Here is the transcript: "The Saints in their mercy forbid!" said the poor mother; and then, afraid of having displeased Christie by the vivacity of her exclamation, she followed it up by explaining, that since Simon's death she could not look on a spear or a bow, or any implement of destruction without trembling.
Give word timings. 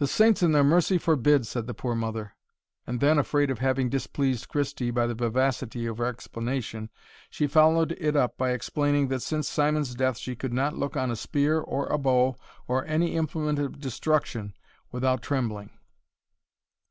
"The 0.00 0.06
Saints 0.06 0.42
in 0.42 0.52
their 0.52 0.62
mercy 0.62 0.98
forbid!" 0.98 1.46
said 1.46 1.66
the 1.66 1.72
poor 1.72 1.94
mother; 1.94 2.34
and 2.86 3.00
then, 3.00 3.16
afraid 3.18 3.50
of 3.50 3.58
having 3.58 3.88
displeased 3.88 4.50
Christie 4.50 4.90
by 4.90 5.06
the 5.06 5.14
vivacity 5.14 5.86
of 5.86 5.96
her 5.96 6.04
exclamation, 6.04 6.90
she 7.30 7.46
followed 7.46 7.92
it 7.92 8.16
up 8.16 8.36
by 8.36 8.50
explaining, 8.50 9.08
that 9.08 9.22
since 9.22 9.48
Simon's 9.48 9.94
death 9.94 10.18
she 10.18 10.36
could 10.36 10.52
not 10.52 10.76
look 10.76 10.94
on 10.94 11.10
a 11.10 11.16
spear 11.16 11.58
or 11.58 11.86
a 11.86 11.96
bow, 11.96 12.36
or 12.68 12.84
any 12.84 13.16
implement 13.16 13.58
of 13.58 13.80
destruction 13.80 14.52
without 14.92 15.22
trembling. 15.22 15.70